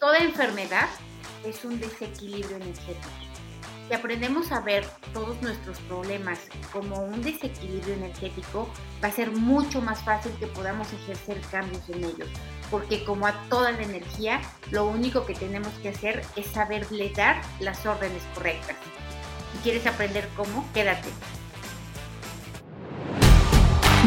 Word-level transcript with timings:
Toda 0.00 0.16
enfermedad 0.16 0.88
es 1.44 1.62
un 1.62 1.78
desequilibrio 1.78 2.56
energético. 2.56 3.10
Si 3.86 3.92
aprendemos 3.92 4.50
a 4.50 4.60
ver 4.60 4.86
todos 5.12 5.42
nuestros 5.42 5.78
problemas 5.80 6.38
como 6.72 7.02
un 7.04 7.20
desequilibrio 7.20 7.92
energético, 7.92 8.66
va 9.04 9.08
a 9.08 9.12
ser 9.12 9.30
mucho 9.30 9.82
más 9.82 10.02
fácil 10.02 10.32
que 10.40 10.46
podamos 10.46 10.90
ejercer 10.94 11.38
cambios 11.50 11.86
en 11.90 12.04
ellos. 12.04 12.30
Porque 12.70 13.04
como 13.04 13.26
a 13.26 13.34
toda 13.50 13.72
la 13.72 13.82
energía, 13.82 14.40
lo 14.70 14.86
único 14.86 15.26
que 15.26 15.34
tenemos 15.34 15.74
que 15.82 15.90
hacer 15.90 16.22
es 16.34 16.46
saberle 16.46 17.12
dar 17.14 17.42
las 17.60 17.84
órdenes 17.84 18.22
correctas. 18.34 18.76
Si 19.52 19.58
quieres 19.58 19.86
aprender 19.86 20.26
cómo, 20.34 20.66
quédate. 20.72 21.10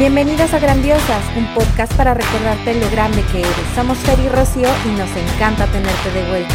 Bienvenidas 0.03 0.53
a 0.53 0.59
Grandiosas, 0.59 1.23
un 1.37 1.47
podcast 1.53 1.95
para 1.95 2.13
recordarte 2.13 2.77
lo 2.77 2.91
grande 2.91 3.23
que 3.31 3.39
eres. 3.39 3.67
Somos 3.73 3.97
Fer 3.99 4.19
y 4.19 4.27
Rocío 4.27 4.67
y 4.85 4.89
nos 4.97 5.09
encanta 5.15 5.65
tenerte 5.67 6.11
de 6.11 6.27
vuelta. 6.27 6.53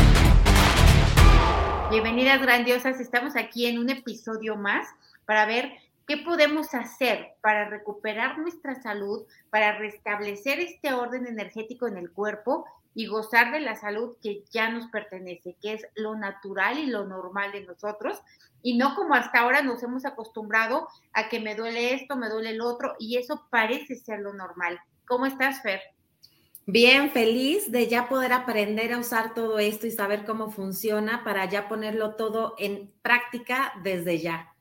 Bienvenidas 1.90 2.42
grandiosas, 2.42 3.00
estamos 3.00 3.36
aquí 3.36 3.66
en 3.66 3.78
un 3.78 3.88
episodio 3.88 4.54
más 4.56 4.86
para 5.24 5.46
ver 5.46 5.72
qué 6.06 6.18
podemos 6.18 6.74
hacer 6.74 7.36
para 7.40 7.70
recuperar 7.70 8.36
nuestra 8.36 8.74
salud, 8.82 9.24
para 9.48 9.78
restablecer 9.78 10.60
este 10.60 10.92
orden 10.92 11.26
energético 11.26 11.86
en 11.88 11.96
el 11.96 12.10
cuerpo 12.10 12.66
y 12.94 13.06
gozar 13.06 13.52
de 13.52 13.60
la 13.60 13.76
salud 13.76 14.16
que 14.22 14.44
ya 14.50 14.70
nos 14.70 14.86
pertenece, 14.88 15.56
que 15.60 15.74
es 15.74 15.86
lo 15.94 16.16
natural 16.16 16.78
y 16.78 16.86
lo 16.86 17.04
normal 17.04 17.52
de 17.52 17.64
nosotros, 17.64 18.20
y 18.62 18.76
no 18.76 18.94
como 18.94 19.14
hasta 19.14 19.40
ahora 19.40 19.62
nos 19.62 19.82
hemos 19.82 20.04
acostumbrado 20.04 20.88
a 21.12 21.28
que 21.28 21.40
me 21.40 21.54
duele 21.54 21.94
esto, 21.94 22.16
me 22.16 22.28
duele 22.28 22.50
el 22.50 22.60
otro, 22.60 22.94
y 22.98 23.16
eso 23.16 23.46
parece 23.50 23.94
ser 23.94 24.20
lo 24.20 24.32
normal. 24.32 24.80
¿Cómo 25.06 25.26
estás, 25.26 25.62
Fer? 25.62 25.80
Bien, 26.66 27.10
feliz 27.12 27.72
de 27.72 27.86
ya 27.86 28.10
poder 28.10 28.32
aprender 28.32 28.92
a 28.92 28.98
usar 28.98 29.32
todo 29.32 29.58
esto 29.58 29.86
y 29.86 29.90
saber 29.90 30.26
cómo 30.26 30.50
funciona 30.50 31.24
para 31.24 31.46
ya 31.46 31.66
ponerlo 31.66 32.14
todo 32.14 32.56
en 32.58 32.92
práctica 33.00 33.72
desde 33.82 34.18
ya. 34.18 34.54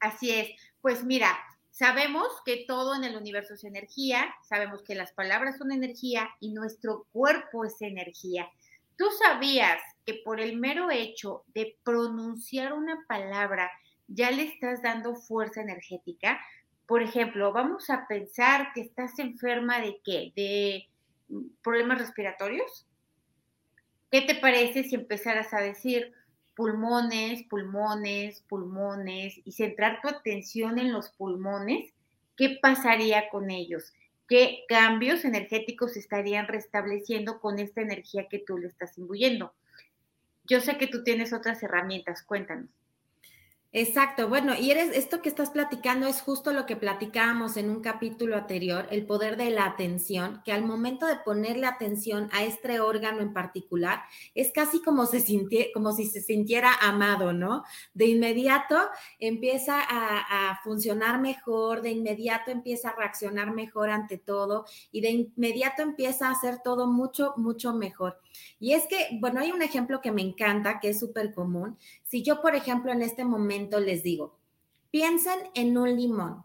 Así 0.00 0.30
es. 0.30 0.50
Pues 0.82 1.02
mira, 1.02 1.34
sabemos 1.76 2.28
que 2.46 2.64
todo 2.66 2.94
en 2.94 3.04
el 3.04 3.16
universo 3.16 3.52
es 3.52 3.64
energía, 3.64 4.34
sabemos 4.42 4.82
que 4.82 4.94
las 4.94 5.12
palabras 5.12 5.58
son 5.58 5.72
energía 5.72 6.30
y 6.40 6.52
nuestro 6.52 7.06
cuerpo 7.12 7.66
es 7.66 7.82
energía. 7.82 8.48
¿Tú 8.96 9.04
sabías 9.22 9.78
que 10.06 10.14
por 10.24 10.40
el 10.40 10.56
mero 10.56 10.90
hecho 10.90 11.44
de 11.48 11.76
pronunciar 11.84 12.72
una 12.72 13.04
palabra 13.06 13.70
ya 14.08 14.30
le 14.30 14.44
estás 14.44 14.80
dando 14.80 15.16
fuerza 15.16 15.60
energética? 15.60 16.40
Por 16.86 17.02
ejemplo, 17.02 17.52
vamos 17.52 17.90
a 17.90 18.06
pensar 18.08 18.72
que 18.74 18.80
estás 18.80 19.18
enferma 19.18 19.78
de 19.82 20.00
qué? 20.02 20.32
De 20.34 20.88
problemas 21.62 21.98
respiratorios. 21.98 22.86
¿Qué 24.10 24.22
te 24.22 24.36
parece 24.36 24.84
si 24.84 24.94
empezaras 24.94 25.52
a 25.52 25.60
decir 25.60 26.14
pulmones, 26.56 27.44
pulmones, 27.44 28.40
pulmones 28.48 29.40
y 29.44 29.52
centrar 29.52 30.00
tu 30.00 30.08
atención 30.08 30.78
en 30.78 30.92
los 30.92 31.10
pulmones? 31.10 31.92
¿Qué 32.36 32.58
pasaría 32.60 33.28
con 33.28 33.50
ellos? 33.50 33.92
¿Qué 34.26 34.64
cambios 34.66 35.24
energéticos 35.24 35.96
estarían 35.96 36.48
restableciendo 36.48 37.40
con 37.40 37.60
esta 37.60 37.82
energía 37.82 38.26
que 38.28 38.40
tú 38.40 38.58
le 38.58 38.66
estás 38.66 38.98
imbuyendo? 38.98 39.52
Yo 40.44 40.60
sé 40.60 40.78
que 40.78 40.86
tú 40.86 41.04
tienes 41.04 41.32
otras 41.32 41.62
herramientas, 41.62 42.22
cuéntanos. 42.22 42.70
Exacto, 43.78 44.26
bueno, 44.30 44.54
y 44.58 44.70
eres, 44.70 44.96
esto 44.96 45.20
que 45.20 45.28
estás 45.28 45.50
platicando 45.50 46.06
es 46.06 46.22
justo 46.22 46.50
lo 46.54 46.64
que 46.64 46.76
platicábamos 46.76 47.58
en 47.58 47.68
un 47.68 47.82
capítulo 47.82 48.34
anterior, 48.34 48.86
el 48.90 49.04
poder 49.04 49.36
de 49.36 49.50
la 49.50 49.66
atención, 49.66 50.40
que 50.46 50.52
al 50.52 50.64
momento 50.64 51.04
de 51.04 51.16
ponerle 51.16 51.66
atención 51.66 52.30
a 52.32 52.42
este 52.44 52.80
órgano 52.80 53.20
en 53.20 53.34
particular, 53.34 54.00
es 54.34 54.50
casi 54.50 54.80
como, 54.80 55.04
se 55.04 55.22
como 55.74 55.92
si 55.92 56.06
se 56.06 56.22
sintiera 56.22 56.72
amado, 56.80 57.34
¿no? 57.34 57.64
De 57.92 58.06
inmediato 58.06 58.78
empieza 59.18 59.78
a, 59.82 60.52
a 60.52 60.58
funcionar 60.64 61.20
mejor, 61.20 61.82
de 61.82 61.90
inmediato 61.90 62.50
empieza 62.50 62.88
a 62.88 62.96
reaccionar 62.96 63.52
mejor 63.52 63.90
ante 63.90 64.16
todo 64.16 64.64
y 64.90 65.02
de 65.02 65.10
inmediato 65.10 65.82
empieza 65.82 66.28
a 66.28 66.30
hacer 66.30 66.60
todo 66.64 66.86
mucho, 66.86 67.34
mucho 67.36 67.74
mejor. 67.74 68.18
Y 68.58 68.72
es 68.72 68.86
que, 68.86 69.18
bueno, 69.20 69.40
hay 69.40 69.52
un 69.52 69.62
ejemplo 69.62 70.00
que 70.00 70.12
me 70.12 70.22
encanta, 70.22 70.80
que 70.80 70.90
es 70.90 70.98
súper 70.98 71.34
común. 71.34 71.78
Si 72.04 72.22
yo, 72.22 72.40
por 72.40 72.54
ejemplo, 72.54 72.92
en 72.92 73.02
este 73.02 73.24
momento 73.24 73.80
les 73.80 74.02
digo, 74.02 74.38
piensen 74.90 75.38
en 75.54 75.76
un 75.76 75.94
limón, 75.96 76.44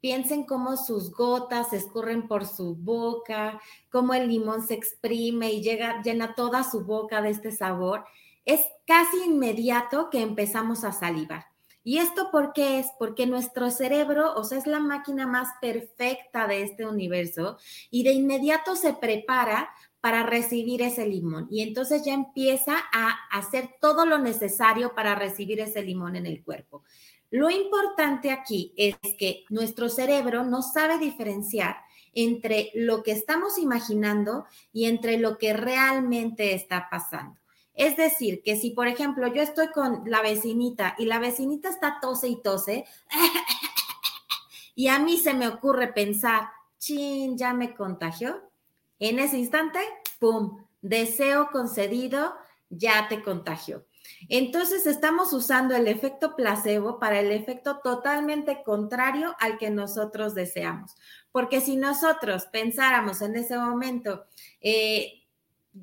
piensen 0.00 0.44
cómo 0.44 0.76
sus 0.76 1.12
gotas 1.12 1.72
escurren 1.72 2.28
por 2.28 2.46
su 2.46 2.74
boca, 2.76 3.60
cómo 3.90 4.14
el 4.14 4.28
limón 4.28 4.66
se 4.66 4.74
exprime 4.74 5.52
y 5.52 5.62
llega, 5.62 6.02
llena 6.02 6.34
toda 6.34 6.64
su 6.64 6.84
boca 6.84 7.22
de 7.22 7.30
este 7.30 7.52
sabor, 7.52 8.04
es 8.44 8.60
casi 8.86 9.24
inmediato 9.26 10.08
que 10.10 10.22
empezamos 10.22 10.84
a 10.84 10.92
salivar. 10.92 11.46
¿Y 11.84 11.98
esto 11.98 12.30
por 12.30 12.52
qué 12.52 12.80
es? 12.80 12.88
Porque 12.98 13.26
nuestro 13.26 13.70
cerebro, 13.70 14.34
o 14.34 14.44
sea, 14.44 14.58
es 14.58 14.66
la 14.66 14.80
máquina 14.80 15.26
más 15.26 15.48
perfecta 15.60 16.46
de 16.46 16.62
este 16.62 16.86
universo 16.86 17.56
y 17.90 18.02
de 18.02 18.12
inmediato 18.12 18.76
se 18.76 18.92
prepara 18.92 19.70
para 20.00 20.22
recibir 20.22 20.82
ese 20.82 21.06
limón. 21.06 21.48
Y 21.50 21.62
entonces 21.62 22.04
ya 22.04 22.14
empieza 22.14 22.76
a 22.92 23.10
hacer 23.30 23.70
todo 23.80 24.06
lo 24.06 24.18
necesario 24.18 24.94
para 24.94 25.14
recibir 25.14 25.60
ese 25.60 25.82
limón 25.82 26.16
en 26.16 26.26
el 26.26 26.42
cuerpo. 26.42 26.82
Lo 27.30 27.50
importante 27.50 28.30
aquí 28.30 28.72
es 28.76 28.96
que 29.18 29.44
nuestro 29.50 29.88
cerebro 29.88 30.44
no 30.44 30.62
sabe 30.62 30.98
diferenciar 30.98 31.76
entre 32.14 32.70
lo 32.74 33.02
que 33.02 33.12
estamos 33.12 33.58
imaginando 33.58 34.46
y 34.72 34.86
entre 34.86 35.18
lo 35.18 35.36
que 35.36 35.52
realmente 35.52 36.54
está 36.54 36.88
pasando. 36.90 37.38
Es 37.74 37.96
decir, 37.96 38.42
que 38.42 38.56
si, 38.56 38.70
por 38.70 38.88
ejemplo, 38.88 39.32
yo 39.32 39.42
estoy 39.42 39.68
con 39.68 40.02
la 40.06 40.20
vecinita 40.20 40.96
y 40.98 41.04
la 41.04 41.20
vecinita 41.20 41.68
está 41.68 41.98
tose 42.00 42.28
y 42.28 42.42
tose, 42.42 42.84
y 44.74 44.88
a 44.88 44.98
mí 44.98 45.16
se 45.18 45.34
me 45.34 45.46
ocurre 45.46 45.92
pensar, 45.92 46.48
chin, 46.78 47.36
ya 47.36 47.52
me 47.52 47.74
contagió, 47.74 48.47
en 48.98 49.18
ese 49.18 49.38
instante, 49.38 49.80
¡pum! 50.18 50.64
Deseo 50.80 51.50
concedido, 51.50 52.34
ya 52.70 53.08
te 53.08 53.22
contagió. 53.22 53.84
Entonces 54.28 54.86
estamos 54.86 55.32
usando 55.32 55.76
el 55.76 55.86
efecto 55.86 56.34
placebo 56.34 56.98
para 56.98 57.20
el 57.20 57.30
efecto 57.32 57.80
totalmente 57.82 58.62
contrario 58.64 59.34
al 59.38 59.58
que 59.58 59.70
nosotros 59.70 60.34
deseamos. 60.34 60.94
Porque 61.30 61.60
si 61.60 61.76
nosotros 61.76 62.46
pensáramos 62.46 63.22
en 63.22 63.36
ese 63.36 63.58
momento, 63.58 64.24
eh, 64.60 65.17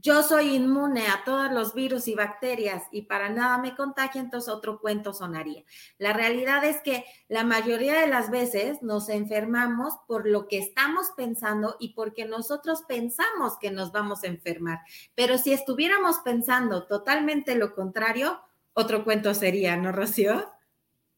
yo 0.01 0.23
soy 0.23 0.55
inmune 0.55 1.07
a 1.07 1.23
todos 1.23 1.51
los 1.51 1.73
virus 1.73 2.07
y 2.07 2.15
bacterias 2.15 2.83
y 2.91 3.03
para 3.03 3.29
nada 3.29 3.57
me 3.57 3.75
contagia, 3.75 4.21
entonces 4.21 4.53
otro 4.53 4.79
cuento 4.79 5.13
sonaría. 5.13 5.63
La 5.97 6.13
realidad 6.13 6.63
es 6.63 6.81
que 6.81 7.05
la 7.27 7.43
mayoría 7.43 7.99
de 7.99 8.07
las 8.07 8.29
veces 8.31 8.81
nos 8.81 9.09
enfermamos 9.09 9.93
por 10.07 10.27
lo 10.27 10.47
que 10.47 10.57
estamos 10.57 11.11
pensando 11.15 11.77
y 11.79 11.93
porque 11.93 12.25
nosotros 12.25 12.83
pensamos 12.87 13.57
que 13.59 13.71
nos 13.71 13.91
vamos 13.91 14.23
a 14.23 14.27
enfermar. 14.27 14.79
Pero 15.13 15.37
si 15.37 15.53
estuviéramos 15.53 16.19
pensando 16.19 16.87
totalmente 16.87 17.55
lo 17.55 17.73
contrario, 17.73 18.41
otro 18.73 19.03
cuento 19.03 19.33
sería, 19.33 19.77
¿no, 19.77 19.91
Rocío? 19.91 20.51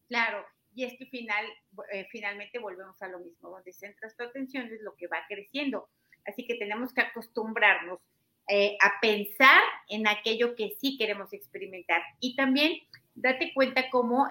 Claro, 0.08 0.44
y 0.74 0.84
es 0.84 0.96
que 0.96 1.06
final, 1.06 1.44
eh, 1.92 2.06
finalmente 2.10 2.58
volvemos 2.58 3.00
a 3.02 3.08
lo 3.08 3.18
mismo, 3.18 3.50
donde 3.50 3.72
centras 3.72 4.16
tu 4.16 4.22
atención 4.22 4.66
es 4.66 4.80
lo 4.82 4.94
que 4.94 5.08
va 5.08 5.18
creciendo. 5.28 5.88
Así 6.24 6.46
que 6.46 6.54
tenemos 6.54 6.92
que 6.92 7.00
acostumbrarnos 7.00 7.98
eh, 8.48 8.76
a 8.80 9.00
pensar 9.00 9.60
en 9.88 10.06
aquello 10.06 10.54
que 10.54 10.74
sí 10.80 10.96
queremos 10.96 11.32
experimentar. 11.32 12.02
Y 12.20 12.34
también 12.36 12.72
date 13.14 13.52
cuenta 13.54 13.90
cómo 13.90 14.30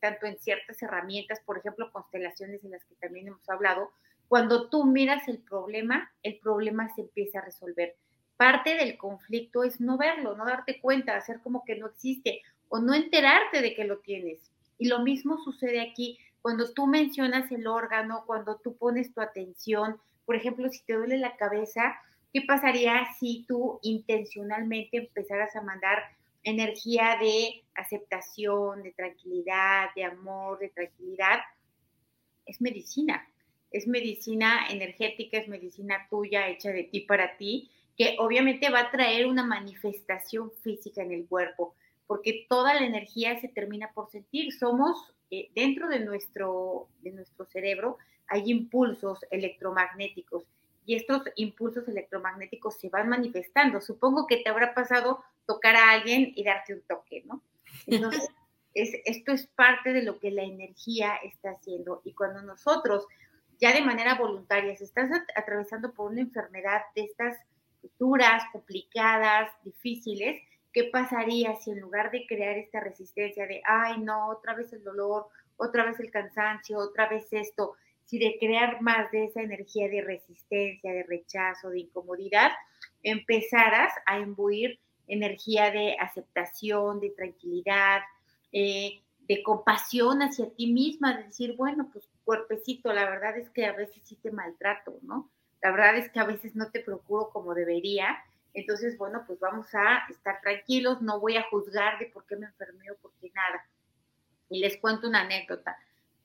tanto 0.00 0.26
en 0.26 0.38
ciertas 0.38 0.80
herramientas, 0.82 1.40
por 1.44 1.58
ejemplo, 1.58 1.90
constelaciones 1.92 2.64
en 2.64 2.70
las 2.72 2.84
que 2.84 2.94
también 2.96 3.28
hemos 3.28 3.48
hablado, 3.48 3.90
cuando 4.28 4.68
tú 4.68 4.84
miras 4.84 5.26
el 5.28 5.38
problema, 5.38 6.12
el 6.22 6.38
problema 6.38 6.88
se 6.94 7.02
empieza 7.02 7.40
a 7.40 7.44
resolver. 7.44 7.96
Parte 8.36 8.76
del 8.76 8.96
conflicto 8.96 9.64
es 9.64 9.80
no 9.80 9.98
verlo, 9.98 10.36
no 10.36 10.46
darte 10.46 10.80
cuenta, 10.80 11.16
hacer 11.16 11.40
como 11.40 11.64
que 11.64 11.76
no 11.76 11.88
existe 11.88 12.42
o 12.68 12.78
no 12.78 12.94
enterarte 12.94 13.60
de 13.60 13.74
que 13.74 13.84
lo 13.84 13.98
tienes. 13.98 14.50
Y 14.78 14.86
lo 14.86 15.00
mismo 15.00 15.36
sucede 15.42 15.80
aquí 15.80 16.18
cuando 16.40 16.72
tú 16.72 16.86
mencionas 16.86 17.50
el 17.52 17.66
órgano, 17.66 18.24
cuando 18.26 18.56
tú 18.56 18.76
pones 18.76 19.12
tu 19.12 19.20
atención, 19.20 20.00
por 20.24 20.36
ejemplo, 20.36 20.68
si 20.70 20.82
te 20.84 20.94
duele 20.94 21.18
la 21.18 21.36
cabeza, 21.36 22.00
¿Qué 22.32 22.42
pasaría 22.42 23.08
si 23.18 23.44
tú 23.48 23.80
intencionalmente 23.82 24.98
empezaras 24.98 25.54
a 25.56 25.62
mandar 25.62 25.98
energía 26.44 27.18
de 27.20 27.64
aceptación, 27.74 28.82
de 28.82 28.92
tranquilidad, 28.92 29.88
de 29.96 30.04
amor, 30.04 30.58
de 30.60 30.68
tranquilidad? 30.68 31.40
Es 32.46 32.60
medicina, 32.60 33.28
es 33.72 33.88
medicina 33.88 34.68
energética, 34.70 35.38
es 35.38 35.48
medicina 35.48 36.06
tuya, 36.08 36.48
hecha 36.48 36.70
de 36.70 36.84
ti 36.84 37.00
para 37.00 37.36
ti, 37.36 37.70
que 37.96 38.16
obviamente 38.18 38.70
va 38.70 38.80
a 38.80 38.90
traer 38.90 39.26
una 39.26 39.44
manifestación 39.44 40.52
física 40.62 41.02
en 41.02 41.12
el 41.12 41.26
cuerpo, 41.26 41.74
porque 42.06 42.46
toda 42.48 42.74
la 42.74 42.86
energía 42.86 43.40
se 43.40 43.48
termina 43.48 43.92
por 43.92 44.08
sentir. 44.10 44.52
Somos, 44.52 45.14
eh, 45.30 45.50
dentro 45.54 45.88
de 45.88 46.00
nuestro, 46.00 46.88
de 47.00 47.10
nuestro 47.10 47.44
cerebro, 47.46 47.98
hay 48.28 48.50
impulsos 48.50 49.18
electromagnéticos 49.30 50.44
y 50.84 50.96
estos 50.96 51.22
impulsos 51.36 51.86
electromagnéticos 51.88 52.78
se 52.78 52.88
van 52.88 53.08
manifestando. 53.08 53.80
Supongo 53.80 54.26
que 54.26 54.38
te 54.38 54.50
habrá 54.50 54.74
pasado 54.74 55.22
tocar 55.46 55.76
a 55.76 55.90
alguien 55.90 56.32
y 56.34 56.44
darte 56.44 56.74
un 56.74 56.82
toque, 56.82 57.22
¿no? 57.26 57.42
Entonces, 57.86 58.28
es, 58.74 58.90
esto 59.04 59.32
es 59.32 59.46
parte 59.48 59.92
de 59.92 60.02
lo 60.02 60.18
que 60.18 60.30
la 60.30 60.42
energía 60.42 61.16
está 61.24 61.50
haciendo. 61.50 62.02
Y 62.04 62.14
cuando 62.14 62.42
nosotros, 62.42 63.06
ya 63.58 63.72
de 63.72 63.82
manera 63.82 64.14
voluntaria, 64.14 64.76
si 64.76 64.84
estás 64.84 65.10
atravesando 65.34 65.92
por 65.92 66.10
una 66.10 66.20
enfermedad 66.22 66.82
de 66.94 67.02
estas 67.02 67.36
duras, 67.98 68.42
complicadas, 68.52 69.50
difíciles, 69.64 70.40
¿qué 70.72 70.84
pasaría 70.84 71.56
si 71.56 71.70
en 71.70 71.80
lugar 71.80 72.10
de 72.10 72.26
crear 72.26 72.56
esta 72.56 72.80
resistencia 72.80 73.46
de, 73.46 73.62
ay, 73.64 74.00
no, 74.00 74.28
otra 74.28 74.54
vez 74.54 74.72
el 74.72 74.84
dolor, 74.84 75.28
otra 75.56 75.84
vez 75.84 75.98
el 76.00 76.10
cansancio, 76.10 76.78
otra 76.78 77.08
vez 77.08 77.32
esto, 77.32 77.74
si 78.10 78.18
de 78.18 78.38
crear 78.40 78.82
más 78.82 79.08
de 79.12 79.26
esa 79.26 79.40
energía 79.40 79.88
de 79.88 80.02
resistencia, 80.02 80.92
de 80.92 81.04
rechazo, 81.04 81.70
de 81.70 81.78
incomodidad, 81.78 82.50
empezaras 83.04 83.92
a 84.04 84.18
imbuir 84.18 84.80
energía 85.06 85.70
de 85.70 85.96
aceptación, 85.96 86.98
de 86.98 87.10
tranquilidad, 87.10 88.00
eh, 88.50 89.00
de 89.28 89.42
compasión 89.44 90.22
hacia 90.22 90.50
ti 90.50 90.72
misma, 90.72 91.18
de 91.18 91.22
decir, 91.22 91.54
bueno, 91.56 91.88
pues 91.92 92.08
cuerpecito, 92.24 92.92
la 92.92 93.08
verdad 93.08 93.38
es 93.38 93.48
que 93.50 93.64
a 93.64 93.74
veces 93.74 94.02
sí 94.04 94.16
te 94.16 94.32
maltrato, 94.32 94.98
¿no? 95.02 95.30
La 95.62 95.70
verdad 95.70 95.96
es 95.96 96.10
que 96.10 96.18
a 96.18 96.24
veces 96.24 96.56
no 96.56 96.68
te 96.72 96.80
procuro 96.80 97.30
como 97.30 97.54
debería. 97.54 98.18
Entonces, 98.54 98.98
bueno, 98.98 99.22
pues 99.24 99.38
vamos 99.38 99.72
a 99.72 100.04
estar 100.10 100.40
tranquilos, 100.40 101.00
no 101.00 101.20
voy 101.20 101.36
a 101.36 101.44
juzgar 101.48 102.00
de 102.00 102.06
por 102.06 102.26
qué 102.26 102.34
me 102.34 102.46
enfermé 102.46 102.90
o 102.90 102.96
por 102.96 103.12
qué 103.20 103.30
nada. 103.32 103.64
Y 104.48 104.58
les 104.58 104.78
cuento 104.78 105.06
una 105.06 105.20
anécdota. 105.20 105.76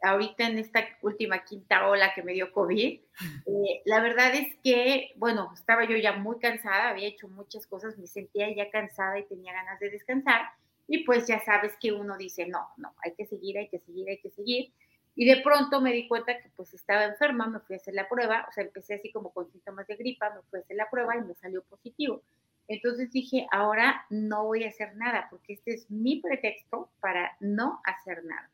Ahorita 0.06 0.48
en 0.48 0.60
esta 0.60 0.86
última 1.02 1.44
quinta 1.44 1.88
ola 1.88 2.14
que 2.14 2.24
me 2.24 2.34
dio 2.34 2.52
COVID, 2.52 3.00
eh, 3.48 3.82
la 3.86 4.02
verdad 4.02 4.36
es 4.36 4.56
que, 4.64 5.12
bueno, 5.16 5.52
estaba 5.54 5.86
yo 5.86 5.98
ya 5.98 6.14
muy 6.14 6.40
cansada, 6.40 6.90
había 6.90 7.08
hecho 7.08 7.28
muchas 7.28 7.66
cosas, 7.66 7.98
me 7.98 8.08
sentía 8.08 8.54
ya 8.56 8.70
cansada 8.70 9.18
y 9.20 9.26
tenía 9.26 9.54
ganas 9.54 9.80
de 9.80 9.90
descansar 9.90 10.42
y 10.88 11.04
pues 11.04 11.28
ya 11.28 11.40
sabes 11.40 11.74
que 11.80 11.92
uno 11.92 12.18
dice, 12.18 12.48
no, 12.48 12.70
no, 12.78 12.94
hay 13.04 13.14
que 13.16 13.26
seguir, 13.26 13.58
hay 13.58 13.70
que 13.70 13.80
seguir, 13.80 14.08
hay 14.10 14.20
que 14.20 14.30
seguir. 14.30 14.72
Y 15.16 15.26
de 15.26 15.42
pronto 15.42 15.80
me 15.82 15.94
di 15.94 16.08
cuenta 16.08 16.38
que 16.40 16.50
pues 16.56 16.74
estaba 16.74 17.06
enferma, 17.06 17.48
me 17.48 17.60
fui 17.62 17.76
a 17.76 17.78
hacer 17.78 17.94
la 17.94 18.08
prueba, 18.08 18.46
o 18.50 18.52
sea, 18.52 18.64
empecé 18.64 18.96
así 18.96 19.12
como 19.12 19.32
con 19.32 19.50
síntomas 19.50 19.88
de 19.88 19.96
gripa, 19.96 20.30
me 20.30 20.42
fui 20.50 20.60
a 20.60 20.62
hacer 20.62 20.76
la 20.76 20.90
prueba 20.90 21.16
y 21.16 21.22
me 21.22 21.34
salió 21.36 21.64
positivo. 21.64 22.22
Entonces 22.68 23.12
dije, 23.12 23.48
ahora 23.52 24.06
no 24.10 24.46
voy 24.46 24.66
a 24.66 24.70
hacer 24.70 24.96
nada, 24.96 25.28
porque 25.30 25.54
este 25.54 25.74
es 25.74 25.90
mi 25.90 26.20
pretexto 26.20 26.90
para 27.00 27.38
no 27.40 27.82
hacer 27.86 28.24
nada. 28.26 28.50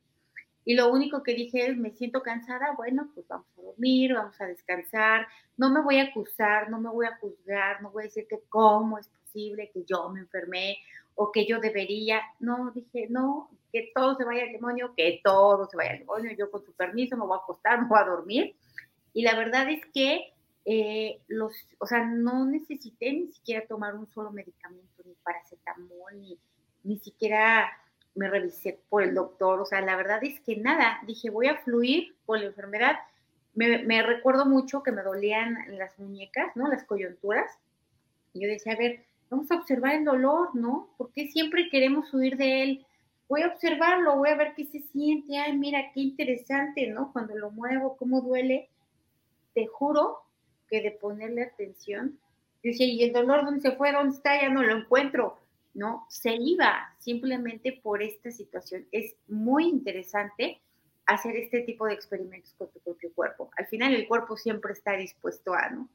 Y 0.64 0.76
lo 0.76 0.92
único 0.92 1.24
que 1.24 1.34
dije 1.34 1.68
es, 1.68 1.78
me 1.78 1.92
siento 1.92 2.22
cansada, 2.22 2.74
bueno, 2.78 3.10
pues 3.14 3.28
vamos 3.28 3.48
a 3.58 3.62
dormir, 3.62 4.14
vamos 4.14 4.40
a 4.40 4.46
descansar, 4.46 5.28
no 5.58 5.72
me 5.72 5.82
voy 5.82 5.98
a 5.98 6.04
acusar, 6.04 6.70
no 6.70 6.80
me 6.80 6.90
voy 6.90 7.08
a 7.08 7.18
juzgar, 7.18 7.82
no 7.82 7.92
voy 7.92 8.04
a 8.04 8.06
decir 8.06 8.28
que 8.30 8.42
cómo 8.48 9.00
es 9.00 9.08
posible 9.08 9.72
que 9.74 9.84
yo 9.86 10.10
me 10.10 10.20
enfermé 10.20 10.78
o 11.16 11.32
que 11.32 11.48
yo 11.48 11.60
debería. 11.60 12.22
No, 12.40 12.72
dije, 12.72 13.08
no, 13.10 13.50
que 13.72 13.92
todo 13.96 14.16
se 14.16 14.24
vaya 14.24 14.44
al 14.44 14.52
demonio, 14.52 14.94
que 14.96 15.20
todo 15.24 15.68
se 15.68 15.78
vaya 15.78 15.92
al 15.92 16.00
demonio. 16.00 16.32
Yo 16.38 16.52
con 16.52 16.64
su 16.64 16.74
permiso 16.74 17.18
me 17.18 17.26
voy 17.26 17.38
a 17.38 17.42
acostar, 17.42 17.82
me 17.82 17.88
voy 17.88 18.00
a 18.00 18.06
dormir. 18.06 18.56
Y 19.14 19.24
la 19.24 19.36
verdad 19.36 19.70
es 19.70 19.84
que 19.94 20.34
eh, 20.66 21.22
los, 21.28 21.54
o 21.80 21.88
sea, 21.88 22.06
no 22.06 22.46
necesité 22.46 23.12
ni 23.14 23.28
siquiera 23.28 23.66
tomar 23.68 23.96
un 23.96 24.08
solo 24.08 24.32
medicamento, 24.32 25.02
ni 25.06 25.16
paracetamol, 25.24 26.20
ni, 26.20 26.38
ni 26.84 27.00
siquiera 27.00 27.72
me 28.16 28.30
revisé 28.30 28.80
por 28.90 29.04
el 29.04 29.14
doctor. 29.14 29.60
O 29.62 29.66
sea, 29.66 29.82
la 29.82 29.96
verdad 29.96 30.24
es 30.24 30.40
que 30.42 30.58
nada, 30.58 31.00
dije, 31.06 31.30
voy 31.30 31.48
a 31.48 31.58
fluir 31.58 32.16
con 32.26 32.40
la 32.40 32.48
enfermedad. 32.48 32.98
Me, 33.54 33.84
me 33.84 34.02
recuerdo 34.04 34.46
mucho 34.46 34.84
que 34.84 34.92
me 34.92 35.04
dolían 35.04 35.58
las 35.78 35.98
muñecas, 36.00 36.56
¿no? 36.56 36.68
Las 36.68 36.84
coyunturas. 36.84 37.52
Y 38.34 38.42
yo 38.42 38.48
decía, 38.48 38.74
a 38.74 38.78
ver, 38.78 39.04
vamos 39.30 39.50
a 39.52 39.56
observar 39.56 39.96
el 39.96 40.06
dolor, 40.06 40.56
¿no? 40.56 40.90
Porque 40.98 41.28
siempre 41.28 41.70
queremos 41.70 42.14
huir 42.14 42.38
de 42.38 42.64
él. 42.64 42.86
Voy 43.28 43.44
a 43.44 43.48
observarlo, 43.48 44.18
voy 44.18 44.30
a 44.30 44.36
ver 44.36 44.54
qué 44.56 44.66
se 44.66 44.82
siente. 44.82 45.38
Ay, 45.38 45.58
mira, 45.58 45.92
qué 45.94 46.02
interesante, 46.02 46.88
¿no? 46.88 47.12
Cuando 47.14 47.36
lo 47.36 47.50
muevo, 47.52 47.96
cómo 47.98 48.22
duele. 48.22 48.70
Te 49.54 49.68
juro 49.68 50.22
que 50.70 50.82
de 50.82 50.92
ponerle 50.92 51.44
atención, 51.44 52.18
yo 52.64 52.72
decía, 52.72 52.86
¿y 52.86 53.04
el 53.04 53.12
dolor 53.12 53.44
dónde 53.44 53.62
se 53.62 53.76
fue? 53.76 53.92
¿Dónde 53.92 54.16
está? 54.16 54.40
Ya 54.40 54.50
no 54.50 54.62
lo 54.62 54.78
encuentro. 54.78 55.38
No, 55.74 56.06
se 56.10 56.36
iba 56.36 56.96
simplemente 57.00 57.80
por 57.82 58.04
esta 58.04 58.32
situación. 58.32 58.88
Es 58.92 59.16
muy 59.28 59.68
interesante 59.68 60.62
hacer 61.06 61.36
este 61.36 61.62
tipo 61.62 61.86
de 61.86 61.94
experimentos 61.94 62.54
con 62.58 62.70
tu 62.72 62.80
propio 62.80 63.12
cuerpo. 63.14 63.52
Al 63.58 63.68
final 63.68 63.94
el 63.94 64.08
cuerpo 64.08 64.38
siempre 64.38 64.74
está 64.74 64.94
dispuesto 64.94 65.54
a, 65.54 65.70
¿no? 65.70 65.90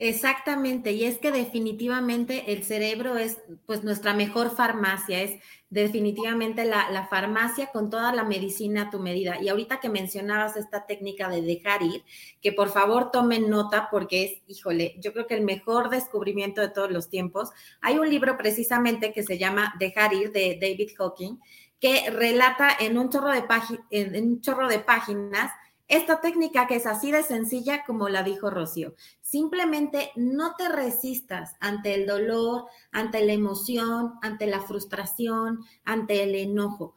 Exactamente, 0.00 0.92
y 0.92 1.04
es 1.04 1.18
que 1.18 1.32
definitivamente 1.32 2.52
el 2.52 2.64
cerebro 2.64 3.16
es 3.16 3.38
pues 3.66 3.82
nuestra 3.82 4.14
mejor 4.14 4.54
farmacia, 4.54 5.22
es 5.22 5.40
definitivamente 5.70 6.64
la, 6.64 7.06
farmacia 7.10 7.66
con 7.66 7.90
toda 7.90 8.12
la 8.12 8.24
medicina 8.24 8.82
a 8.82 8.90
tu 8.90 9.00
medida. 9.00 9.40
Y 9.40 9.48
ahorita 9.48 9.80
que 9.80 9.88
mencionabas 9.88 10.56
esta 10.56 10.86
técnica 10.86 11.28
de 11.28 11.42
dejar 11.42 11.82
ir, 11.82 12.04
que 12.40 12.52
por 12.52 12.70
favor 12.70 13.10
tomen 13.10 13.50
nota 13.50 13.88
porque 13.90 14.24
es, 14.24 14.42
híjole, 14.46 14.96
yo 14.98 15.12
creo 15.12 15.26
que 15.26 15.34
el 15.34 15.44
mejor 15.44 15.90
descubrimiento 15.90 16.60
de 16.60 16.68
todos 16.68 16.90
los 16.90 17.08
tiempos. 17.08 17.50
Hay 17.80 17.98
un 17.98 18.08
libro 18.08 18.36
precisamente 18.36 19.12
que 19.12 19.22
se 19.22 19.38
llama 19.38 19.74
Dejar 19.78 20.14
ir 20.14 20.32
de 20.32 20.58
David 20.60 20.90
Hawking, 20.96 21.38
que 21.80 22.10
relata 22.10 22.70
en 22.78 22.98
un 22.98 23.10
chorro 23.10 23.30
de, 23.30 23.44
en 23.90 24.24
un 24.24 24.40
chorro 24.40 24.68
de 24.68 24.80
páginas 24.80 25.52
esta 25.88 26.20
técnica 26.20 26.66
que 26.66 26.76
es 26.76 26.86
así 26.86 27.10
de 27.10 27.22
sencilla 27.22 27.84
como 27.86 28.08
la 28.08 28.22
dijo 28.22 28.50
Rocío. 28.50 28.94
Simplemente 29.22 30.12
no 30.16 30.54
te 30.56 30.68
resistas 30.68 31.56
ante 31.60 31.94
el 31.94 32.06
dolor, 32.06 32.66
ante 32.92 33.24
la 33.24 33.32
emoción, 33.32 34.14
ante 34.22 34.46
la 34.46 34.60
frustración, 34.60 35.64
ante 35.84 36.22
el 36.22 36.34
enojo. 36.34 36.94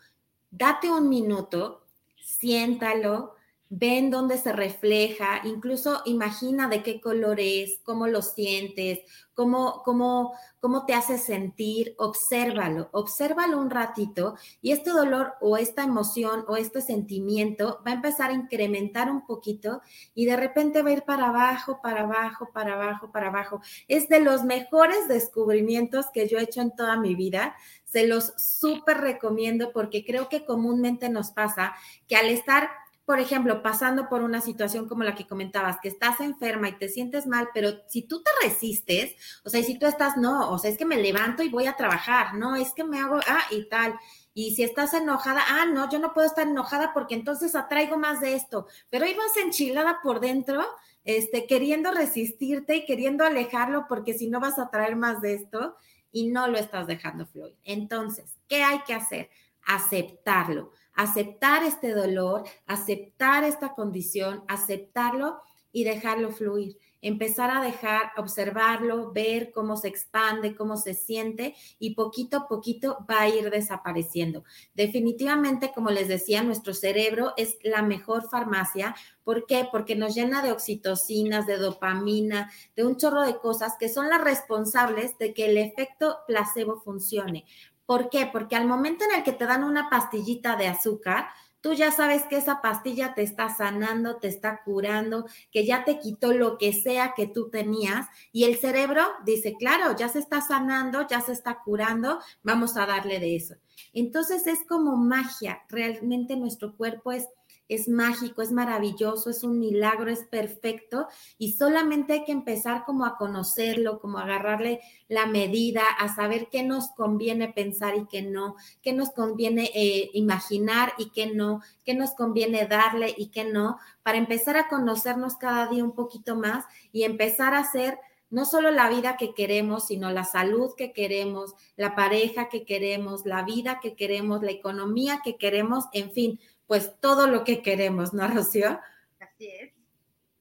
Date 0.52 0.92
un 0.92 1.08
minuto, 1.08 1.86
siéntalo, 2.22 3.36
ven 3.74 4.10
dónde 4.10 4.38
se 4.38 4.52
refleja, 4.52 5.42
incluso 5.46 6.02
imagina 6.04 6.68
de 6.68 6.84
qué 6.84 7.00
color 7.00 7.40
es, 7.40 7.80
cómo 7.86 8.06
lo 8.06 8.22
sientes, 8.22 9.00
cómo, 9.34 9.82
cómo, 9.86 10.34
cómo 10.60 10.86
te 10.86 10.94
hace 10.94 11.18
sentir, 11.18 11.96
obsérvalo, 11.98 12.90
obsérvalo 12.92 13.58
un 13.58 13.70
ratito 13.70 14.36
y 14.62 14.74
este 14.74 14.90
dolor 14.90 15.36
o 15.40 15.56
esta 15.56 15.84
emoción 15.84 16.44
o 16.50 16.58
este 16.58 16.82
sentimiento 16.82 17.82
va 17.88 17.92
a 17.92 17.96
empezar 17.96 18.32
a 18.32 18.34
incrementar 18.34 19.10
un 19.10 19.26
poquito 19.26 19.82
y 20.14 20.26
de 20.26 20.36
repente 20.36 20.82
va 20.82 20.90
a 20.90 20.94
ir 20.94 21.04
para 21.04 21.30
abajo, 21.30 21.80
para 21.82 22.02
abajo, 22.02 22.50
para 22.54 22.74
abajo, 22.74 23.10
para 23.10 23.30
abajo. 23.30 23.62
Es 23.88 24.10
de 24.10 24.20
los 24.20 24.44
mejores 24.44 25.08
descubrimientos 25.08 26.08
que 26.14 26.28
yo 26.28 26.40
he 26.40 26.44
hecho 26.44 26.60
en 26.60 26.76
toda 26.76 26.98
mi 26.98 27.16
vida. 27.16 27.56
Se 27.86 28.06
los 28.06 28.34
súper 28.36 28.98
recomiendo 28.98 29.72
porque 29.72 30.04
creo 30.04 30.28
que 30.28 30.46
comúnmente 30.46 31.08
nos 31.08 31.32
pasa 31.32 31.74
que 32.10 32.18
al 32.18 32.28
estar 32.28 32.70
por 33.06 33.20
ejemplo, 33.20 33.62
pasando 33.64 34.08
por 34.08 34.22
una 34.22 34.42
situación 34.42 34.88
como 34.88 35.04
la 35.04 35.16
que 35.16 35.28
comentabas, 35.28 35.80
que 35.82 35.90
estás 35.90 36.20
enferma 36.20 36.70
y 36.70 36.78
te 36.78 36.88
sientes 36.88 37.28
mal, 37.28 37.50
pero 37.54 37.72
si 37.88 38.04
tú 38.04 38.24
te 38.24 38.30
resistes, 38.48 39.16
o 39.44 39.50
sea, 39.50 39.60
y 39.60 39.64
si 39.64 39.78
tú 39.78 39.86
estás, 39.88 40.18
no, 40.18 40.50
o 40.52 40.58
sea, 40.58 40.70
es 40.70 40.78
que 40.78 40.86
me 40.86 41.02
levanto 41.02 41.44
y 41.44 41.50
voy 41.50 41.66
a 41.66 41.76
trabajar, 41.76 42.36
no, 42.36 42.56
es 42.56 42.74
que 42.74 42.84
me 42.84 43.00
hago, 43.00 43.20
ah, 43.28 43.44
y 43.50 43.68
tal. 43.68 44.00
Y 44.34 44.56
si 44.56 44.64
estás 44.64 44.94
enojada, 44.94 45.42
ah, 45.46 45.66
no, 45.66 45.90
yo 45.90 46.00
no 46.00 46.14
puedo 46.14 46.28
estar 46.28 46.48
enojada 46.48 46.94
porque 46.94 47.16
entonces 47.16 47.56
atraigo 47.56 47.98
más 47.98 48.22
de 48.22 48.36
esto. 48.36 48.68
Pero 48.90 49.06
vas 49.06 49.38
enchilada 49.44 50.00
por 50.02 50.20
dentro, 50.20 50.64
este, 51.04 51.48
queriendo 51.48 51.92
resistirte 51.92 52.78
y 52.78 52.86
queriendo 52.86 53.26
alejarlo 53.26 53.88
porque 53.90 54.14
si 54.14 54.28
no 54.28 54.40
vas 54.40 54.58
a 54.60 54.70
traer 54.70 54.96
más 54.96 55.22
de 55.22 55.34
esto 55.34 55.76
y 56.12 56.28
no 56.28 56.48
lo 56.48 56.58
estás 56.58 56.88
dejando 56.88 57.26
fluir. 57.26 57.58
Entonces, 57.64 58.38
¿qué 58.48 58.64
hay 58.64 58.82
que 58.84 58.94
hacer? 58.94 59.30
Aceptarlo 59.66 60.72
aceptar 61.02 61.64
este 61.64 61.94
dolor, 61.94 62.44
aceptar 62.68 63.44
esta 63.44 63.74
condición, 63.74 64.44
aceptarlo 64.48 65.42
y 65.72 65.84
dejarlo 65.84 66.32
fluir. 66.32 66.78
Empezar 67.04 67.50
a 67.50 67.64
dejar, 67.64 68.12
observarlo, 68.18 69.12
ver 69.12 69.52
cómo 69.52 69.76
se 69.76 69.88
expande, 69.88 70.56
cómo 70.56 70.78
se 70.78 70.94
siente 70.94 71.56
y 71.80 71.96
poquito 71.96 72.38
a 72.38 72.48
poquito 72.48 73.04
va 73.10 73.22
a 73.22 73.30
ir 73.30 73.50
desapareciendo. 73.50 74.44
Definitivamente, 74.76 75.72
como 75.74 75.90
les 75.90 76.08
decía, 76.08 76.44
nuestro 76.44 76.76
cerebro 76.76 77.34
es 77.38 77.58
la 77.64 77.82
mejor 77.82 78.30
farmacia. 78.30 78.96
¿Por 79.24 79.48
qué? 79.48 79.68
Porque 79.72 79.96
nos 79.96 80.14
llena 80.14 80.44
de 80.44 80.52
oxitocinas, 80.52 81.48
de 81.48 81.58
dopamina, 81.58 82.52
de 82.76 82.86
un 82.86 82.98
chorro 82.98 83.22
de 83.22 83.40
cosas 83.40 83.74
que 83.80 83.90
son 83.90 84.08
las 84.08 84.24
responsables 84.24 85.18
de 85.18 85.34
que 85.34 85.50
el 85.50 85.58
efecto 85.58 86.20
placebo 86.28 86.82
funcione. 86.82 87.46
¿Por 87.92 88.10
qué? 88.10 88.26
Porque 88.26 88.56
al 88.56 88.68
momento 88.68 89.04
en 89.04 89.18
el 89.18 89.24
que 89.26 89.34
te 89.34 89.46
dan 89.46 89.66
una 89.66 89.90
pastillita 89.90 90.56
de 90.56 90.70
azúcar, 90.70 91.28
tú 91.60 91.74
ya 91.74 91.92
sabes 91.92 92.24
que 92.24 92.38
esa 92.38 92.62
pastilla 92.62 93.14
te 93.16 93.22
está 93.22 93.54
sanando, 93.54 94.16
te 94.16 94.30
está 94.30 94.62
curando, 94.64 95.26
que 95.52 95.66
ya 95.66 95.84
te 95.84 96.00
quitó 96.00 96.32
lo 96.32 96.58
que 96.58 96.72
sea 96.72 97.12
que 97.18 97.28
tú 97.28 97.50
tenías 97.50 98.08
y 98.32 98.46
el 98.46 98.56
cerebro 98.56 99.06
dice, 99.26 99.58
claro, 99.60 99.94
ya 99.98 100.08
se 100.08 100.20
está 100.20 100.40
sanando, 100.40 101.06
ya 101.06 101.20
se 101.20 101.34
está 101.34 101.60
curando, 101.66 102.22
vamos 102.44 102.78
a 102.78 102.86
darle 102.86 103.20
de 103.20 103.36
eso. 103.36 103.56
Entonces 103.92 104.48
es 104.48 104.60
como 104.66 104.96
magia, 104.96 105.64
realmente 105.68 106.38
nuestro 106.38 106.78
cuerpo 106.78 107.12
es 107.12 107.28
es 107.72 107.88
mágico, 107.88 108.42
es 108.42 108.52
maravilloso, 108.52 109.30
es 109.30 109.44
un 109.46 109.58
milagro, 109.58 110.12
es 110.12 110.26
perfecto. 110.26 111.08
Y 111.38 111.54
solamente 111.54 112.12
hay 112.12 112.24
que 112.26 112.34
empezar 112.34 112.84
como 112.84 113.06
a 113.06 113.16
conocerlo, 113.16 114.02
como 114.02 114.18
a 114.18 114.24
agarrarle 114.24 114.82
la 115.08 115.26
medida, 115.26 115.84
a 115.98 116.14
saber 116.14 116.50
qué 116.52 116.64
nos 116.64 116.90
conviene 116.90 117.48
pensar 117.48 117.96
y 117.96 118.08
qué 118.08 118.24
no, 118.24 118.58
qué 118.82 118.92
nos 118.92 119.12
conviene 119.12 119.72
eh, 119.74 120.10
imaginar 120.14 120.92
y 120.98 121.12
qué 121.12 121.34
no, 121.34 121.62
qué 121.86 121.94
nos 121.94 122.12
conviene 122.12 122.68
darle 122.68 123.16
y 123.18 123.28
qué 123.28 123.46
no, 123.46 123.78
para 124.04 124.18
empezar 124.18 124.58
a 124.58 124.68
conocernos 124.68 125.38
cada 125.38 125.68
día 125.68 125.86
un 125.86 125.96
poquito 125.96 126.36
más 126.36 126.66
y 126.92 127.04
empezar 127.04 127.54
a 127.54 127.60
hacer 127.60 127.98
no 128.32 128.46
solo 128.46 128.72
la 128.72 128.90
vida 128.90 129.18
que 129.18 129.34
queremos, 129.34 129.88
sino 129.88 130.10
la 130.10 130.24
salud 130.24 130.72
que 130.76 130.94
queremos, 130.94 131.54
la 131.76 131.96
pareja 131.96 132.48
que 132.48 132.64
queremos, 132.64 133.26
la 133.26 133.44
vida 133.44 133.80
que 133.82 133.94
queremos, 133.94 134.42
la 134.42 134.52
economía 134.52 135.20
que 135.24 135.36
queremos, 135.36 135.86
en 135.92 136.12
fin, 136.12 136.40
pues 136.72 136.98
todo 137.02 137.28
lo 137.28 137.44
que 137.44 137.62
queremos, 137.62 138.14
¿no, 138.14 138.26
Rocío? 138.30 138.80
Así 139.20 139.50
es. 139.50 139.74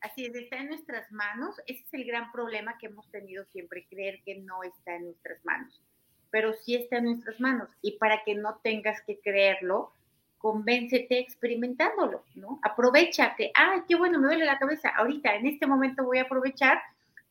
Así 0.00 0.26
es, 0.26 0.34
está 0.36 0.58
en 0.58 0.68
nuestras 0.68 1.10
manos. 1.10 1.56
Ese 1.66 1.82
es 1.82 1.92
el 1.94 2.04
gran 2.04 2.30
problema 2.30 2.78
que 2.78 2.86
hemos 2.86 3.10
tenido 3.10 3.44
siempre, 3.46 3.84
creer 3.90 4.20
que 4.24 4.36
no 4.36 4.62
está 4.62 4.94
en 4.94 5.06
nuestras 5.06 5.44
manos. 5.44 5.82
Pero 6.30 6.52
sí 6.52 6.76
está 6.76 6.98
en 6.98 7.06
nuestras 7.06 7.40
manos. 7.40 7.68
Y 7.82 7.98
para 7.98 8.22
que 8.22 8.36
no 8.36 8.60
tengas 8.62 9.02
que 9.02 9.18
creerlo, 9.18 9.92
convéncete 10.38 11.18
experimentándolo, 11.18 12.22
¿no? 12.36 12.60
Aprovecha 12.62 13.34
que, 13.34 13.50
ay, 13.52 13.80
qué 13.88 13.96
bueno, 13.96 14.20
me 14.20 14.28
duele 14.28 14.44
la 14.44 14.60
cabeza. 14.60 14.90
Ahorita, 14.90 15.34
en 15.34 15.48
este 15.48 15.66
momento 15.66 16.04
voy 16.04 16.18
a 16.18 16.22
aprovechar 16.22 16.80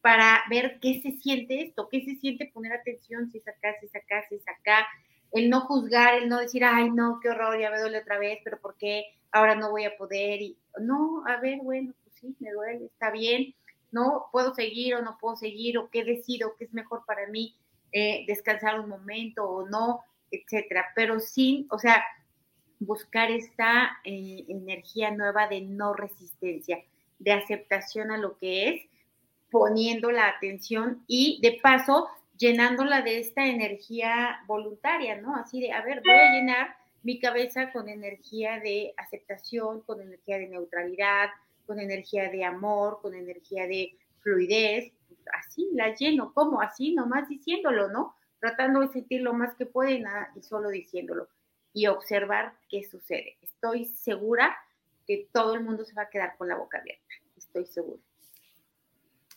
para 0.02 0.44
ver 0.50 0.78
qué 0.82 1.02
se 1.02 1.12
siente 1.12 1.62
esto, 1.62 1.88
qué 1.90 2.04
se 2.04 2.16
siente 2.16 2.52
poner 2.54 2.74
atención, 2.74 3.32
si 3.32 3.38
es 3.38 3.48
acá, 3.48 3.74
si 3.80 3.86
es 3.86 3.96
acá, 3.96 4.26
si 4.28 4.36
es 4.36 4.48
acá, 4.50 4.86
el 5.32 5.50
no 5.50 5.62
juzgar, 5.62 6.16
el 6.16 6.30
no 6.30 6.40
decir, 6.40 6.64
ay, 6.64 6.90
no, 6.90 7.20
qué 7.22 7.30
horror, 7.30 7.60
ya 7.60 7.70
me 7.70 7.80
duele 7.80 8.00
otra 8.00 8.18
vez, 8.18 8.40
pero 8.44 8.60
¿por 8.60 8.76
qué 8.78 9.06
ahora 9.32 9.56
no 9.56 9.70
voy 9.72 9.86
a 9.86 9.98
poder? 9.98 10.42
Y 10.42 10.58
no, 10.80 11.24
a 11.28 11.38
ver, 11.38 11.60
bueno, 11.62 11.94
pues 12.04 12.16
sí, 12.16 12.36
me 12.40 12.52
duele, 12.52 12.86
está 12.86 13.12
bien, 13.12 13.54
no 13.92 14.28
puedo 14.32 14.54
seguir 14.54 14.96
o 14.96 15.02
no 15.02 15.18
puedo 15.20 15.36
seguir, 15.36 15.78
o 15.78 15.90
qué 15.90 16.04
decido, 16.04 16.56
qué 16.58 16.66
es 16.66 16.74
mejor 16.74 17.04
para 17.06 17.28
mí, 17.28 17.56
eh, 17.92 18.24
descansar 18.28 18.80
un 18.80 18.90
momento 18.90 19.44
o 19.44 19.68
no, 19.68 20.02
etcétera, 20.32 20.88
pero 20.96 21.20
sin, 21.20 21.68
o 21.72 21.80
sea, 21.80 22.04
buscar 22.80 23.30
esta 23.32 23.98
eh, 24.04 24.46
energía 24.48 25.12
nueva 25.12 25.48
de 25.48 25.62
no 25.62 25.94
resistencia, 25.94 26.84
de 27.20 27.32
aceptación 27.34 28.12
a 28.12 28.18
lo 28.18 28.38
que 28.38 28.70
es 28.70 28.82
poniendo 29.52 30.12
la 30.12 30.28
atención 30.28 31.04
y 31.08 31.40
de 31.42 31.60
paso 31.62 32.08
llenándola 32.40 33.02
de 33.02 33.20
esta 33.20 33.46
energía 33.46 34.40
voluntaria, 34.48 35.18
¿no? 35.22 35.36
Así 35.36 35.62
de, 35.62 35.74
a 35.74 35.84
ver, 35.84 36.02
voy 36.04 36.16
a 36.16 36.32
llenar 36.32 36.76
mi 37.04 37.20
cabeza 37.20 37.72
con 37.72 37.90
energía 37.90 38.60
de 38.60 38.94
aceptación, 38.98 39.82
con 39.82 40.02
energía 40.02 40.38
de 40.38 40.48
neutralidad, 40.48 41.30
con 41.68 41.80
energía 41.80 42.30
de 42.30 42.46
amor, 42.46 43.00
con 43.02 43.14
energía 43.14 43.68
de 43.68 43.96
fluidez, 44.22 44.92
así 45.34 45.70
la 45.74 45.94
lleno, 45.94 46.34
¿cómo? 46.34 46.62
Así 46.62 46.94
nomás 46.94 47.28
diciéndolo, 47.28 47.90
¿no? 47.90 48.16
Tratando 48.40 48.80
de 48.80 48.88
sentir 48.88 49.22
lo 49.22 49.34
más 49.34 49.54
que 49.56 49.66
puede 49.66 50.02
y 50.36 50.42
solo 50.42 50.70
diciéndolo 50.70 51.28
y 51.74 51.88
observar 51.88 52.54
qué 52.70 52.84
sucede. 52.84 53.38
Estoy 53.42 53.86
segura 53.86 54.58
que 55.06 55.28
todo 55.32 55.56
el 55.56 55.64
mundo 55.64 55.86
se 55.86 55.94
va 55.94 56.04
a 56.04 56.10
quedar 56.10 56.38
con 56.38 56.48
la 56.48 56.56
boca 56.56 56.80
abierta, 56.80 57.04
estoy 57.38 57.66
segura. 57.66 58.02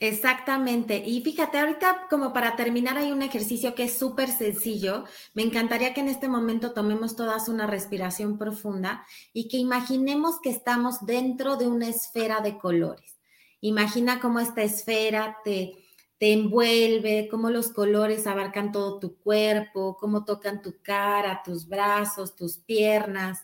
Exactamente. 0.00 0.96
Y 1.06 1.20
fíjate, 1.22 1.58
ahorita 1.58 2.06
como 2.11 2.32
para 2.32 2.56
terminar 2.56 2.99
hay 2.99 3.12
un 3.12 3.22
ejercicio 3.22 3.75
que 3.75 3.84
es 3.84 3.96
súper 3.99 4.28
sencillo. 4.28 5.04
Me 5.34 5.42
encantaría 5.42 5.94
que 5.94 6.00
en 6.00 6.08
este 6.08 6.28
momento 6.28 6.72
tomemos 6.72 7.14
todas 7.14 7.49
una 7.49 7.66
respiración 7.68 8.37
profunda 8.37 9.06
y 9.32 9.46
que 9.49 9.58
imaginemos 9.58 10.40
que 10.40 10.50
estamos 10.50 11.06
dentro 11.06 11.56
de 11.56 11.68
una 11.68 11.88
esfera 11.88 12.40
de 12.40 12.58
colores. 12.58 13.18
Imagina 13.61 14.18
cómo 14.18 14.40
esta 14.40 14.62
esfera 14.62 15.38
te, 15.44 15.75
te 16.18 16.32
envuelve, 16.32 17.28
cómo 17.30 17.50
los 17.50 17.68
colores 17.70 18.26
abarcan 18.26 18.72
todo 18.72 18.99
tu 18.99 19.16
cuerpo, 19.18 19.96
cómo 20.00 20.25
tocan 20.25 20.62
tu 20.62 20.75
cara, 20.82 21.42
tus 21.44 21.68
brazos, 21.68 22.34
tus 22.34 22.56
piernas. 22.58 23.38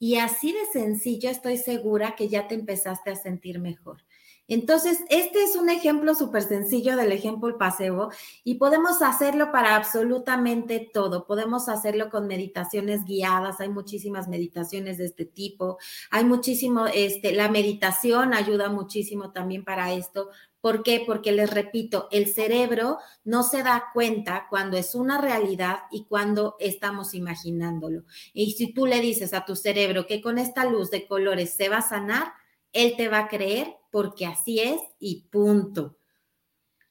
Y 0.00 0.16
así 0.16 0.52
de 0.52 0.66
sencillo 0.72 1.30
estoy 1.30 1.56
segura 1.56 2.16
que 2.16 2.28
ya 2.28 2.48
te 2.48 2.56
empezaste 2.56 3.10
a 3.10 3.16
sentir 3.16 3.60
mejor. 3.60 4.02
Entonces, 4.50 5.04
este 5.10 5.44
es 5.44 5.54
un 5.54 5.70
ejemplo 5.70 6.12
súper 6.16 6.42
sencillo 6.42 6.96
del 6.96 7.12
ejemplo 7.12 7.56
paseo 7.56 8.10
y 8.42 8.56
podemos 8.56 9.00
hacerlo 9.00 9.52
para 9.52 9.76
absolutamente 9.76 10.90
todo. 10.92 11.24
Podemos 11.24 11.68
hacerlo 11.68 12.10
con 12.10 12.26
meditaciones 12.26 13.04
guiadas, 13.04 13.60
hay 13.60 13.68
muchísimas 13.68 14.26
meditaciones 14.26 14.98
de 14.98 15.04
este 15.04 15.24
tipo, 15.24 15.78
hay 16.10 16.24
muchísimo, 16.24 16.88
este, 16.88 17.30
la 17.32 17.48
meditación 17.48 18.34
ayuda 18.34 18.70
muchísimo 18.70 19.30
también 19.30 19.64
para 19.64 19.92
esto. 19.92 20.30
¿Por 20.60 20.82
qué? 20.82 21.04
Porque 21.06 21.30
les 21.30 21.48
repito, 21.48 22.08
el 22.10 22.26
cerebro 22.26 22.98
no 23.22 23.44
se 23.44 23.62
da 23.62 23.84
cuenta 23.94 24.48
cuando 24.50 24.76
es 24.76 24.96
una 24.96 25.20
realidad 25.20 25.78
y 25.92 26.06
cuando 26.06 26.56
estamos 26.58 27.14
imaginándolo. 27.14 28.02
Y 28.32 28.50
si 28.54 28.74
tú 28.74 28.86
le 28.86 29.00
dices 29.00 29.32
a 29.32 29.44
tu 29.44 29.54
cerebro 29.54 30.08
que 30.08 30.20
con 30.20 30.38
esta 30.38 30.64
luz 30.64 30.90
de 30.90 31.06
colores 31.06 31.54
se 31.54 31.68
va 31.68 31.78
a 31.78 31.88
sanar, 31.88 32.32
él 32.72 32.94
te 32.96 33.08
va 33.08 33.20
a 33.20 33.28
creer 33.28 33.76
porque 33.90 34.26
así 34.26 34.60
es 34.60 34.80
y 34.98 35.28
punto. 35.30 35.98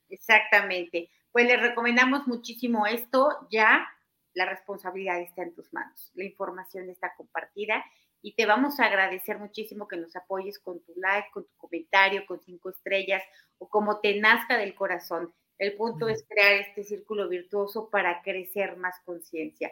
Exactamente. 0.09 1.09
Pues 1.31 1.45
le 1.45 1.57
recomendamos 1.57 2.27
muchísimo 2.27 2.85
esto. 2.85 3.47
Ya 3.49 3.87
la 4.33 4.45
responsabilidad 4.45 5.19
está 5.21 5.43
en 5.43 5.53
tus 5.53 5.71
manos. 5.73 6.11
La 6.15 6.23
información 6.23 6.89
está 6.89 7.13
compartida 7.15 7.83
y 8.21 8.35
te 8.35 8.45
vamos 8.45 8.79
a 8.79 8.85
agradecer 8.85 9.39
muchísimo 9.39 9.87
que 9.87 9.97
nos 9.97 10.15
apoyes 10.15 10.59
con 10.59 10.81
tu 10.83 10.93
like, 10.95 11.29
con 11.31 11.45
tu 11.45 11.55
comentario, 11.57 12.25
con 12.25 12.41
cinco 12.41 12.69
estrellas 12.69 13.23
o 13.57 13.69
como 13.69 13.99
te 13.99 14.19
nazca 14.19 14.57
del 14.57 14.75
corazón. 14.75 15.33
El 15.57 15.75
punto 15.75 16.07
es 16.07 16.25
crear 16.27 16.53
este 16.53 16.83
círculo 16.83 17.27
virtuoso 17.27 17.89
para 17.89 18.21
crecer 18.21 18.77
más 18.77 18.95
conciencia. 19.05 19.71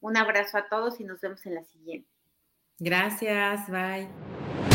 Un 0.00 0.16
abrazo 0.16 0.58
a 0.58 0.68
todos 0.68 1.00
y 1.00 1.04
nos 1.04 1.20
vemos 1.20 1.44
en 1.46 1.54
la 1.54 1.64
siguiente. 1.64 2.08
Gracias, 2.78 3.68
bye. 3.70 4.65